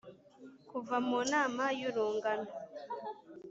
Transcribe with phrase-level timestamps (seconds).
[0.69, 2.49] kuva mu nama y'urungano.